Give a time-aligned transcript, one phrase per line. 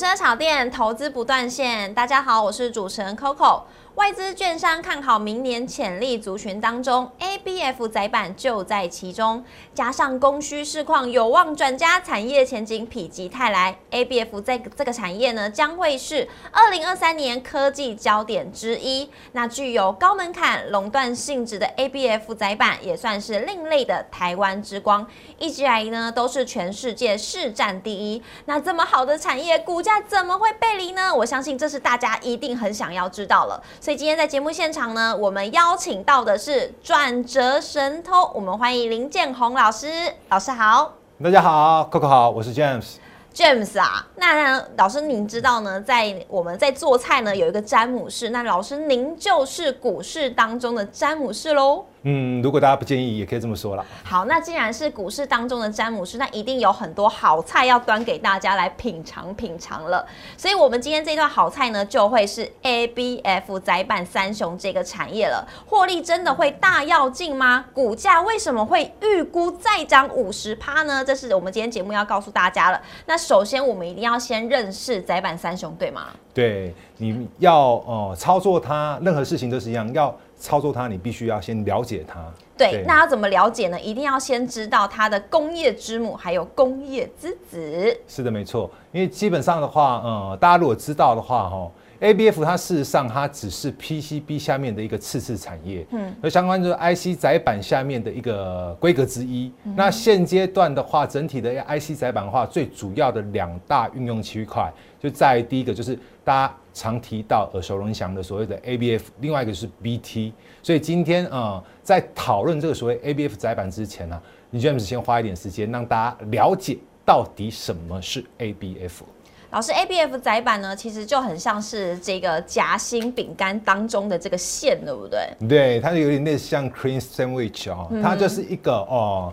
[0.00, 1.92] 股市的炒店，投资不断线。
[1.92, 3.64] 大家好，我是主持人 Coco。
[3.96, 9.44] 外资券商看好明年潜力族群当中，ABF 载板就在其中。
[9.74, 13.76] 加上供需市况有望转佳，产业前景否极泰来。
[13.90, 19.10] ABF 在这个产业呢，将会是二零二三年科技焦点之一。
[19.32, 25.06] 那具有高门槛、垄断性质的 ABF 载板，也算是另类的台湾之光。
[25.38, 28.22] 一直以来呢，都是全世界市占第一。
[28.44, 31.12] 那这么好的产业，股价怎么会背离呢？
[31.14, 33.60] 我相信这是大家一定很想要知道了。
[33.82, 39.88] 所以今天在节目现场呢，我们邀请到的是转折神偷，我们欢迎林建宏老师。
[40.28, 40.92] 老师好，
[41.24, 42.96] 大家好，Coco 好，我是 James。
[43.32, 51.86] James 啊，那老师您知道呢，在我们在做菜呢有一个詹姆士，那老师您就是股市当中的詹姆士喽。
[52.02, 53.84] 嗯，如果大家不介意，也可以这么说了。
[54.02, 60.06] 好，那既然是股市当中的詹姆斯，那一定有很多好菜要端给大家来品尝品尝了。
[60.36, 65.46] 所以，我们今天这段好菜呢，就会是 ABF 窄板三雄这个产业了。
[65.66, 67.66] 获利真的会大要进吗？
[67.74, 71.04] 股价为什么会预估再涨五十趴呢？
[71.04, 72.80] 这是我们今天节目要告诉大家了。
[73.04, 76.06] 那首先，我们一定要先认识窄板三雄，对吗？
[76.32, 80.16] 对，你要哦操作它，任何事情都是一样要。
[80.40, 82.18] 操作它，你必须要先了解它。
[82.56, 83.78] 对，那要怎么了解呢？
[83.80, 88.00] 一定要先知道它的工业之母，还有工业之子。
[88.08, 88.70] 是的，没错。
[88.92, 99.52] 因为基本上的话，呃，大家如果知道的话，哈，ABF 它事实上它只是 PCB 下面的一个次次产业，嗯，而相关就是 IC 载板下面的一个规格之一。
[99.76, 106.54] 那现阶段的话，整体的 IC 载板的话，最主要的两大运用区块，就在第一个就是大家。
[106.80, 110.32] 常提到耳熟能详的所谓的 ABF，另外一个是 BT，
[110.62, 114.18] 所以今天啊，在讨论这个所谓 ABF 窄板之前呢，
[114.48, 119.02] 你 James 先花一点时间让大家了解到底什么是 ABF。
[119.50, 125.28] 老师，ABF 窄板呢，其实就很像是这个夹心饼干当中的这个馅，对不对？
[125.46, 129.30] 对，它有点类似像 cream sandwich 哦，它就是一个哦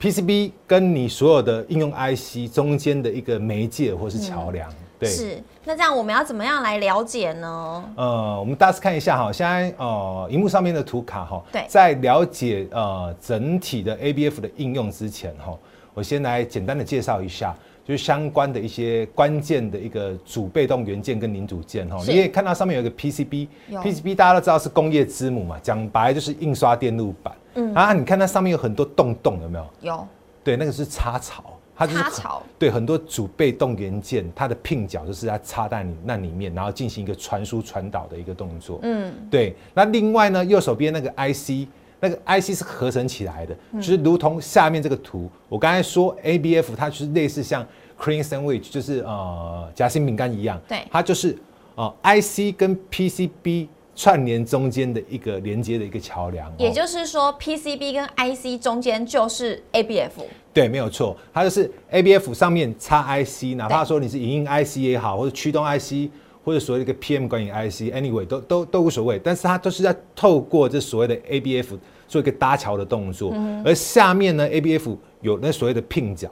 [0.00, 4.68] PCB 跟你所有的应用 IC 中间的一个媒介或是桥梁。
[5.08, 7.84] 是，那这样我们要怎么样来了解呢？
[7.96, 15.56] 呃，我们大致看一下哈，现在呃，荧幕上面的图卡哈，对，在了解呃整体的 ABF 的应用之前哈，
[15.94, 17.54] 我先来简单的介绍一下，
[17.84, 21.96] 就是相关的一些关键的一个主被动元件跟零组件哈。
[22.06, 27.34] 你也看到上面有一个 PCB，PCB 大家都知道是工业之母嘛，讲白就是印刷电路板。
[27.54, 29.66] 嗯啊，你看它上面有很多洞洞，有没有？
[29.82, 30.06] 有。
[30.42, 31.44] 对，那个是插槽。
[31.86, 38.78] 它就是槽，对很多主被动元件，它的聘角就是在插在你那里面，然后进行一个传输传导的一个动作。
[38.82, 39.56] 嗯，对。
[39.74, 47.66] 那另外呢，右手边那个 IC，那个 IC 是合成起来的，就是如同下面这个图，我刚才说 ABF 它就是类似像
[47.98, 50.60] cream sandwich，就是呃夹心饼干一样。
[50.68, 51.36] 对，它就是
[51.74, 53.68] 呃 IC 跟 PCB。
[53.94, 60.10] 串联中间的一个连接的一个桥梁，也就是说，PCB 跟 IC 中间就是 ABF。
[60.52, 66.10] 对，没有错，它就是 ABF 上面插 IC，哪怕说你是影音 IC 也好，或者驱动 IC，
[66.44, 69.20] 或者所谓的一个 PM 管理 IC，anyway 都都都无所谓。
[69.22, 71.78] 但是它都是在透过这所谓的 ABF
[72.08, 76.30] 做一个搭桥的动作，而下面呢，ABF 有那所谓的拼角。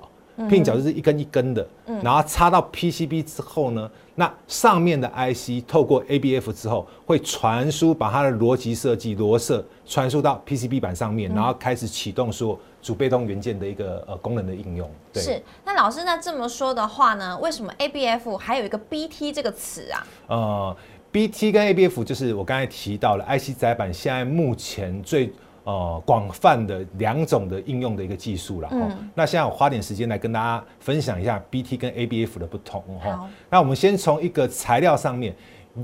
[0.49, 1.69] 拼角就是一根一根的，
[2.03, 14.91] 然后插到 PCB 之后呢，那上面的 IC 透过 ABF 之后会传输，把它的逻辑设计逻色传输到 PCB 板上面，然后开始启动说主被动元件的一个呃功能的应用。
[15.15, 20.07] 是，那老师那这么说的话呢，为什么 ABF 还有一个 BT 这个词啊？
[20.27, 20.77] 呃
[21.11, 25.33] ，BT 跟 ABF 就是我刚才提到了 IC 载板现在目前最。
[25.65, 28.77] 呃，广泛的两种的应用的一个技术了哈。
[29.15, 33.29] 那现在我花点时间来跟大家分享一下 BT 跟 ABF 的不同哈。
[33.51, 35.35] 那我们先从一个材料上面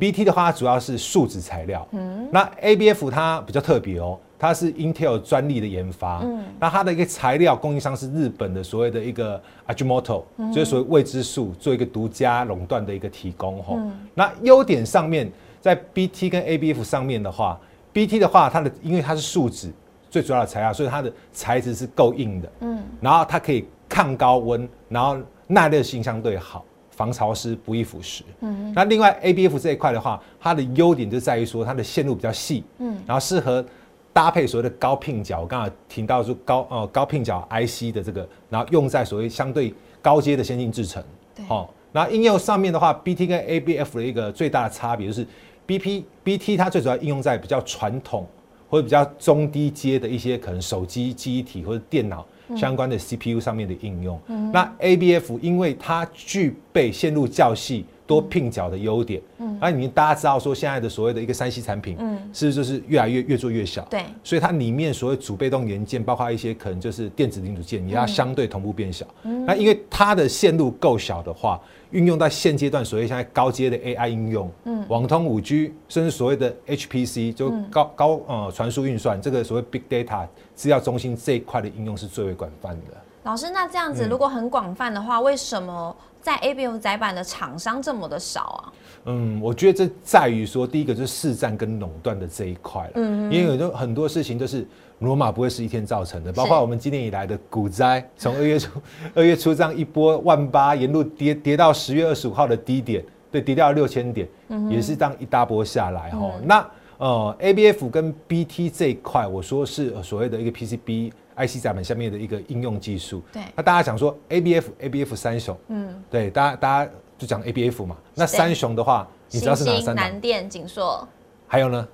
[0.01, 9.39] ，BT 的话主要是树脂材料，嗯，那 ABF 它比较特别哦，它是 Intel 专利的研发，嗯，那它的一个材料供应商是日本的所谓的一个
[9.69, 10.23] Ajinomoto，
[10.53, 13.77] 就是所谓未知数做一个独家垄断的一个提供哈。
[14.15, 15.31] 那优点上面，
[15.61, 17.61] 在 BT 跟 ABF 上面的话。
[17.97, 19.73] B T 的话，它的因为它是树脂
[20.11, 22.53] 最主要的材料，所以它的材质是够硬的。
[22.61, 25.17] 嗯，然后它可以抗高温，然后
[25.47, 28.21] 耐热性相对好，防潮湿，不易腐蚀。
[28.41, 32.63] 嗯，那另外 A B F 这一块的话，它的优点就在于说它的线路比较细。
[32.81, 33.65] 嗯，然后适合
[34.13, 39.73] 搭配所谓的高聘角，我刚才提到说高呃高拼角 I C 的这个，然后用在所谓相对
[40.03, 41.03] 高阶的先进制程。
[41.35, 45.27] 对，哦，那应用上面的话，B T 跟 A B F 的一个最大的差别就是。
[45.67, 48.27] B P B T 它最主要应用在比较传统
[48.71, 52.25] 或者比较中低阶的一些可能手机记忆体或者电脑
[52.57, 54.21] 相关的 C P U 上面的应用。
[54.53, 57.85] 那 ABF 因为它具备线路较细。
[58.07, 63.83] 多拼角的优点，嗯，而你大家知道说现在的所谓的一个三 C 产品，嗯，是不是就是越来越越做越小？
[63.91, 69.05] 对，所以它里面所谓主被动元件，包括一些可能就是电子零组件，也要相对同步变小。
[69.25, 71.61] 嗯那因为它的线路够小的话，
[71.91, 83.06] 运用在现阶段所谓现在高阶的 AI 应用，嗯，网通五 G，甚至所谓的 HPC，就高高呃传输运算，这个所谓 Big Data 资料中心这一块的应用是最为广泛的。
[83.27, 85.95] 老师，那这样子如果很广泛的话，为什么？
[86.23, 88.73] 在 ABF 载板的厂商这么的少啊？
[89.07, 92.91] 嗯，我觉得这在于说，第一个就是市占跟垄断的这一块了。
[92.95, 94.67] 嗯，因为有很多事情都是
[95.01, 98.71] 罗马不会是一天造成的，包括我们今年以来的股灾，从二月初
[99.15, 104.29] 二月初这样一波万八，沿路跌跌到十月二十五号的低点，对，跌掉六千点，
[104.71, 106.33] 也是这样一大波下来哈。
[106.45, 106.69] 那
[106.99, 111.13] 呃，ABF 跟 BT 这一块，我说是所谓的一个 PCB。
[111.37, 119.95] IC 载板下面的一个应用技术，对，那大家讲说 ABF ABF 三雄，嗯，对，大家大家就讲 ABF 嘛，那三雄的话，你知道是哪三？
[119.95, 121.07] 南电、景硕，
[121.47, 121.87] 还有呢？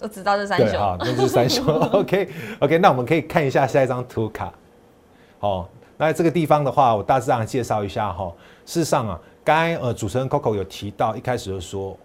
[0.00, 1.64] 我知道这三雄，啊，那就是三雄。
[1.94, 4.52] OK OK，那我们可以看一下下一张图卡。
[5.38, 8.32] 好，那这个地方的话，我大致上介绍一下哈。
[8.66, 11.96] 事实上啊，刚才呃主持人 Coco 有提到，一开始就说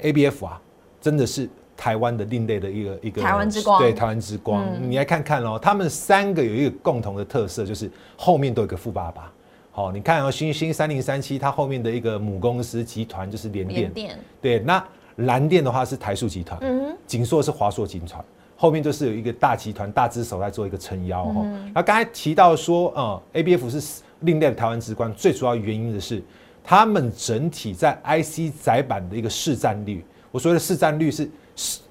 [0.00, 0.60] ABF 啊，
[1.00, 1.48] 真的是。
[1.82, 9.32] 台湾的另类的一个一个台湾之光，对台湾之光，你来看看哦，他们三个有一个共同的特色，就是后面都有个富爸爸。
[9.72, 14.84] 好，你看哦，星星三零三七，它后面的一个母公司集团就是联电，对，那
[15.16, 18.24] 蓝电的话是台塑集团，嗯，锦硕是华硕集团，
[18.54, 21.44] 后面就是有一个大集团大只手在做一个撑腰哈。
[21.74, 26.22] 那刚才提到说，呃，ABF 是另类的台湾之光，最主要原因的是
[26.62, 31.28] 他们整体在 IC 载板的一个市占率，我说的市占率是。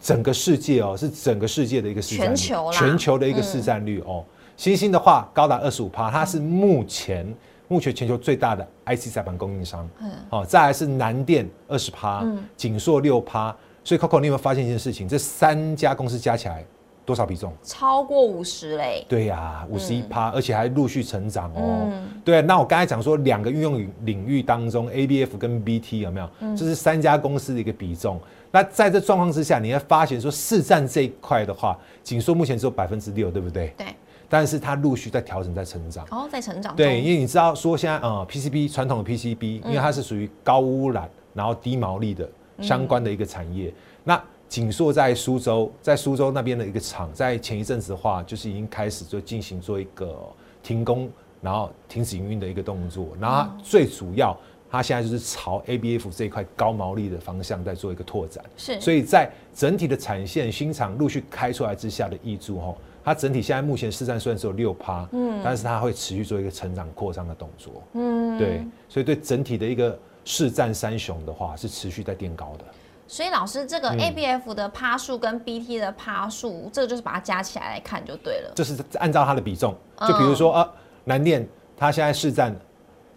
[0.02, 4.24] 整个世界哦，是整个世界的一个市占率，全球的一个市占率哦。
[4.58, 7.26] 新兴的话高达二十五趴，它是目前
[7.68, 9.88] 目前全球最大的 IC 载板供应商。
[10.02, 12.26] 嗯，哦，再来是南电二十趴，
[12.58, 13.56] 景硕六趴。
[13.84, 15.08] 所以 Coco，你有没有发现一件事情？
[15.08, 16.64] 这三家公司加起来
[17.04, 17.52] 多少比重？
[17.64, 19.04] 超过五十嘞。
[19.10, 21.92] 对呀，五十一趴，而且还陆续成长哦。
[22.24, 26.30] 对，那我刚才讲说两个运用领域当中，ABF 跟 BT 有没有？
[26.56, 28.20] 这是三家公司的一个比重。
[28.52, 33.74] 那在这状况之下，你会发现说市占这一块的话，仅说目前只有百分之六，对不对？
[33.78, 33.88] 对。
[34.28, 36.06] 但是它陆续在调整，在成长。
[36.12, 36.76] 哦，在成长。
[36.76, 42.30] 对，因为你知道说现在呃 PCB 传统的 PCB，因为它是属于高污染然后低毛利的
[42.62, 43.74] 相关的一个产业。
[44.04, 50.18] 那锦硕在苏州，在苏州那边的一个厂，在前一阵子的话，就是已经开始就进行做一个
[50.64, 51.10] 停工，
[51.42, 53.10] 然后停止营运的一个动作。
[53.20, 54.38] 然后最主要。
[54.72, 62.74] 它现在就是朝 ABF 这一块高毛利的方向在做一个拓展，是，所以在整体的产线新厂陆续开出来之下的益注哈，
[63.04, 72.64] 它整体现在目前市占虽然只有六趴，嗯，但是它会持续做一个成长扩张的动作，嗯，对，所以对整体的一个市占三雄的话是持续在垫高的。
[73.10, 78.54] 所以老师，这个 ABF 的趴数跟 BT 的趴数，这个就是把它加起来来看就对了。
[78.56, 79.76] 就是按照它的比重，
[80.08, 80.72] 就比如说啊，
[81.04, 81.46] 南电
[81.76, 82.58] 它现在市占。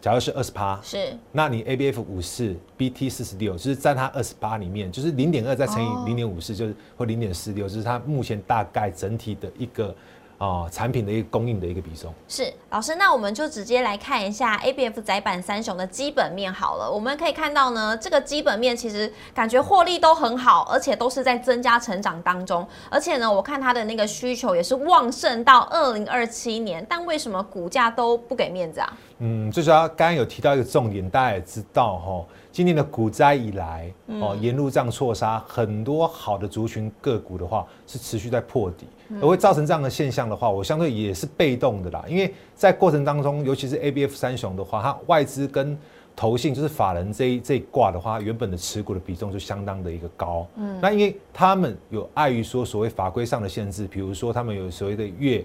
[0.05, 9.97] 假如是二十趴，是，那你 ABF 五四，BT 四十六，就是在它二十八里面，就是零点二再乘以零点五四，就是或零点四六，就是它目前大概整体的一个。
[10.39, 16.91] 哦，产品的一个供应的一个比重是老师，那我们就直接来看一下 ABF 窄板三雄的基本面好了。
[16.91, 22.67] 我们可以看到呢，这个基本面其实感觉获利都很好，而且都是在增加成长当中。
[22.91, 28.93] 而且呢，我看它的那个需求也是旺盛到二零二七年，但为什么股价都不给面子啊？
[29.19, 32.25] 嗯，最主要刚刚有提到一个重点，大家也知道哈。
[32.55, 38.87] 今年的股灾以来，哦，沿路这样错杀很多好的族群个股的话，是持续在破底，
[39.21, 42.05] 而会造成这样的现象的话，我相对也是被动的啦。
[42.07, 45.77] 因为在过程当中，尤其是 A B F 三雄的话，它外资跟
[46.15, 50.47] 投信就是法人这一这一挂的话，原本的持股的比重就相当的一个高。
[50.55, 55.45] 嗯，那因为他们有碍于说所谓法规上的限制，比如说他们有所谓的月。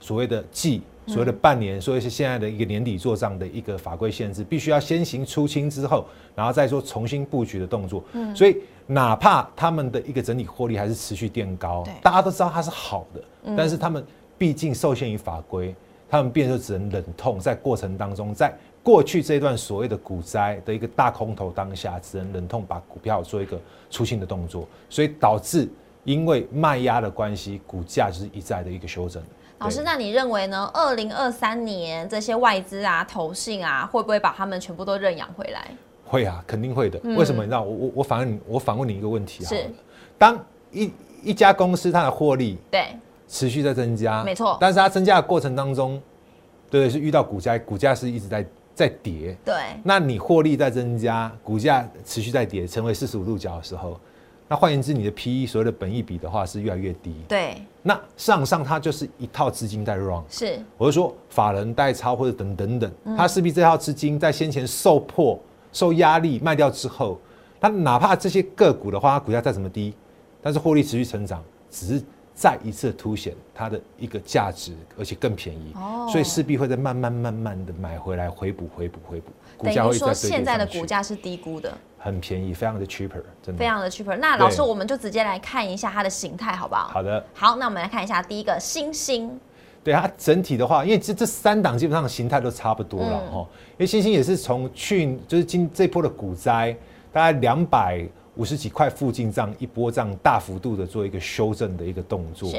[0.00, 6.04] 所谓的季，所谓的半年，所以是现在的一个年底做账的一个法规限制，必须要先行出清之后，
[6.34, 8.02] 然后再做重新布局的动作。
[8.12, 14.04] 嗯，所以哪怕他们的一个整体获利还是持续垫高，大家都知道它是好的，但是他们
[14.36, 15.74] 毕竟受限于法规，
[16.08, 25.68] 他们变就只能忍痛在过程当中，在过去这一段所谓的股灾的一个大空头当下，只能忍痛把股票做一个出清的动作，所以导致
[26.04, 29.22] 因为卖压的关系，股价就是一再的一个修正。
[29.60, 30.70] 老师，那你认为呢？
[30.72, 35.70] 二零二三年这些外资啊、投信啊，会不会把他们全部都认养回来？
[36.06, 36.98] 会啊，肯定会的。
[37.14, 37.42] 为什么？
[37.42, 39.48] 你知道，我我我反问你，我反问你一个问题啊。
[39.48, 39.66] 是。
[40.16, 40.90] 当一
[41.22, 42.86] 一家公司它的获利对
[43.28, 44.56] 持续在增加，没错。
[44.58, 46.00] 但是它增加的过程当中，
[46.70, 49.36] 对，是遇到股价，股价是一直在在跌。
[49.44, 54.00] 对，那你获利在增加，股价持续在跌，成为四十五度角的时候，
[54.48, 57.14] 那换言之，你的 P E 所谓的本益比的话是越来越低。
[57.28, 60.62] 对，那上上它就是一套资金在 run，是。
[60.76, 65.38] 我是说法人代操或者等等等，它势必这套资金在先前受迫、
[65.72, 67.18] 受压力卖掉之后，
[67.60, 69.94] 它哪怕这些个股的话，它股价再怎么低，
[70.42, 72.04] 但是获利持续成长，只是
[72.40, 76.08] 再一次凸显它的一个价值，而且更便宜，哦。
[76.10, 83.58] 所以势必会再慢慢慢慢的买回来，回补、回补、回补，股等于说现在的股价是低估的，很便宜，非常的 cheaper，真的。
[83.58, 84.16] 非常的 cheaper。
[84.16, 86.88] 那老师，我们就直接来看一下它的形态，好不好？
[86.88, 87.22] 好的。
[87.34, 89.38] 好，那我们来看一下第一个星星，
[89.84, 93.32] 对它整体的话，因为这这三档基本上形态都差不多了嗯。
[93.34, 96.74] 哈、因为星星也是从去就是今这波的股灾，
[97.12, 98.02] 大概两百
[98.36, 102.50] 五十几块附近这样一波这样大幅度的做一个修正的一个动作。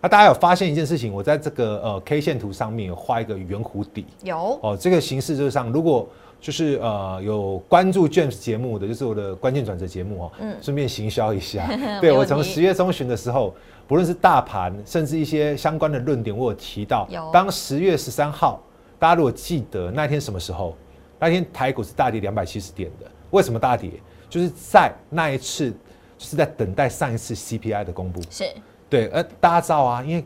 [0.00, 6.08] 那大家有发现一件事情，我在这个呃 K 线图上面有画一个圆弧底有哦，这个形式就是上，如果
[6.40, 11.66] 就是呃有关注 James 节目的，就是我的关键转折节目哦，嗯顺便行销一下。
[11.76, 13.54] 没对我从十月中旬的时候，
[13.86, 17.30] 不论是大盘，甚至一些相关的论点，我有提到有。
[17.32, 18.60] 当十月十三号，
[18.98, 20.76] 大家如果记得那天什么时候？
[21.20, 23.06] 那天台股是大跌两百七十点的。
[23.30, 23.92] 为什么大跌？
[24.32, 25.70] 就是在那一次，
[26.16, 28.18] 就是在等待上一次 CPI 的公布。
[28.30, 28.44] 是。
[28.88, 30.24] 对，而大家知道啊，因为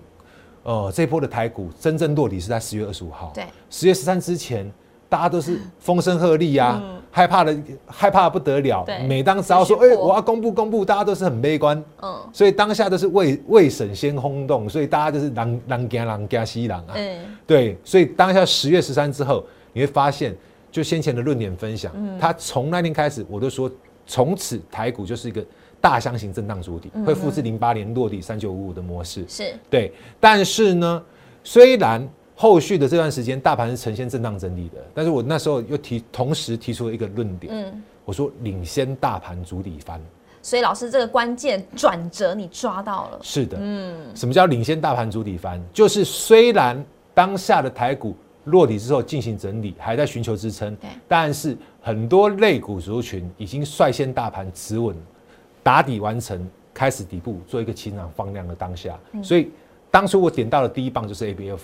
[0.63, 4.71] 呃这一波的台股真正落底是在十月二十五号，对，十月十三之前，
[5.09, 8.85] 大家都是风声鹤唳啊，害怕的害怕的不得了。
[8.85, 8.97] 对。
[9.09, 12.17] 每当只要说，哎、我要公布公布，大家都是很悲观，嗯。
[12.33, 16.95] 所以当下都是未未审先轰动，所以大家就是狼狼惊狼惊西狼啊。
[16.95, 20.33] 嗯，对，所以当下十月十三之后，你会发现，
[20.71, 22.17] 就先前的论点分享，嗯。
[22.19, 23.71] 他从那天开始，我都说，
[24.07, 25.45] 从此台股就是一个
[25.81, 29.25] 大箱型震荡主底，会复制零八年落地三九五五的模式。
[29.29, 31.03] 是对，但是呢，
[31.45, 40.01] 虽然后续的这段时间大盘是呈现震荡整理的，但是我那时候又提同时提出了一个论点，嗯，我说领先大盘主底翻。
[40.43, 45.61] 所以老师这个关键转折你抓到了，是的，嗯，什么叫领先大盘主底翻？
[45.73, 48.15] 就是虽然当下的台股
[48.47, 54.95] 落底之后进行整理，还在寻求支撑对，但是很多类股族群已经率先大盘止稳，
[55.63, 59.51] 打底完成，开始底部做一个起涨放量的当下，所以
[59.91, 61.61] 当初我点到的第一棒就是 ABF。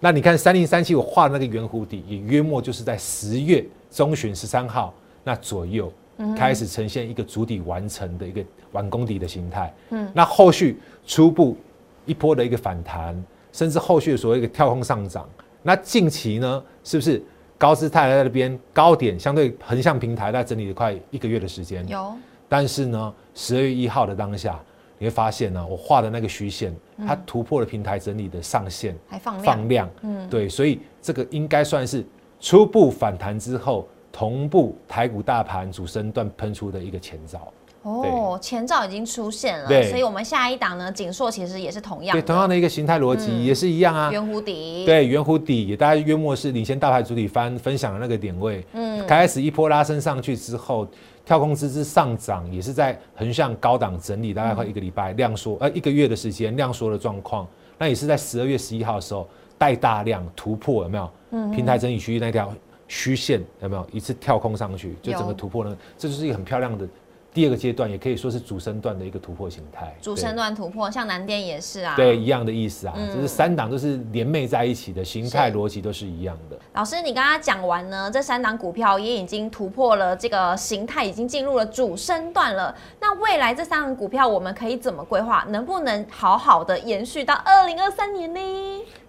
[0.00, 5.92] 那你看三零三七，我画的那个圆弧底，也约莫就是在十月中旬十三号那左右，
[6.36, 9.72] 开始呈现一个主底完成的一个完工底的形态。
[9.90, 11.56] 嗯，那后续初步
[12.04, 13.22] 一波的一个反弹，
[13.52, 15.28] 甚至后续所谓一个跳空上涨。
[15.62, 17.22] 那近期呢，是不是
[17.56, 21.86] 高姿态在那边高点相对横向平台在整理了快一个月的时间？
[21.88, 22.12] 有。
[22.48, 24.60] 但是呢，十二月一号的当下，
[24.98, 26.74] 你会发现呢，我画的那个虚线，
[27.06, 32.04] 它突破了平台整理的上限，还放量，放量，嗯，对，所以这个应该算是
[32.40, 37.52] 初步反弹之后，同步台股大盘主升段喷出的一个前兆。
[37.82, 44.10] 哦，前兆已经出现了，所以我们下一档呢，锦硕其实也是同样对，同样的一个形态逻辑也是一样啊。
[44.12, 50.86] 圆弧底，，对，圆弧底也大概约莫是领先大牌主体翻分享的那个点位，嗯，开始一波拉升上去之后，
[51.24, 57.46] 跳空资之上涨，也是在横向高档整理，大概快一个礼拜量缩，呃，一个月的时间量缩的状况，
[57.78, 61.10] 那也是在十二月十一号的时候带大量突破，有没有？
[61.32, 62.54] 嗯，平台整理区域那条
[62.86, 63.84] 虚线有没有？
[63.90, 65.76] 一次跳空上去，就整个突破呢？
[65.98, 66.86] 这就是一个很漂亮的
[67.34, 69.94] 第二个阶段，也可以说是主升段的一个突破形态。
[70.02, 76.58] 主对升段突破，像南电也是啊，对，一样的意思啊，嗯就是三档都是连袂在一起的，形态逻辑都是一样的。
[76.74, 82.74] 老师，你刚刚讲完呢，这三档股票也已经突破了这个形态，已经进入了主升段了。
[83.00, 85.44] 那未来这三档股票我们可以怎么规划？
[85.48, 88.40] 能不能好好的延续到二零二三年呢？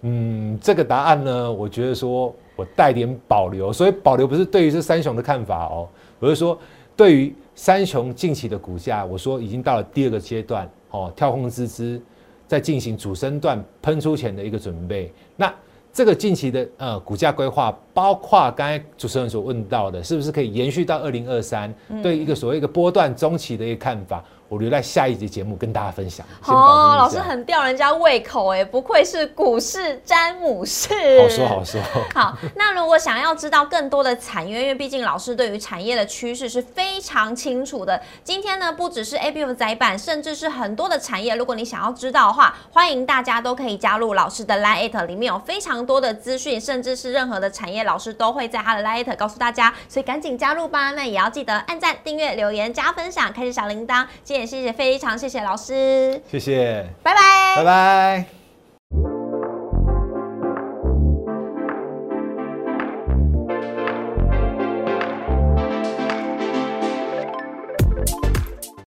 [0.00, 5.86] 嗯，这个答案呢，我觉得说我带点保留，所以保留不是对于这三雄的看法哦，
[6.18, 6.58] 我是说
[6.96, 12.00] 对于三雄近期的股价，我说已经到了第二个阶段哦，跳空之资
[12.46, 15.12] 在进行主升段喷出前的一个准备。
[15.36, 15.52] 那
[15.92, 21.72] 这个近期的呃股价规划，包括刚才主持人所问到的，是不是可以延续到二零二三？
[22.02, 26.24] 对一个所谓一个波段中期的一个看法，我留在下一集节目跟大家分享。
[26.46, 30.94] 哦，老师很吊人家胃口哎，不愧是股市詹姆士。
[31.22, 31.80] 好说好说。
[32.14, 38.00] 好，那如果想要知道更多的产业，因为毕竟老师对于产业的趋势是非常清楚的。
[38.22, 50.90] 今天呢，不只是 A B F 窄板，甚至是很多的产业，如果你想要知道的话，欢迎大家都可以加入老师的 Lite，里面有非常多的资讯，甚至是任何的产业，老师都会在他的 Lite 告诉大家，所以赶紧加入吧。
[50.90, 54.04] 那也要记得按赞、订阅、留言、加分享、开启小铃铛。
[54.46, 57.56] 谢谢，非常谢谢老师，谢谢，拜拜。
[57.56, 58.43] 拜拜。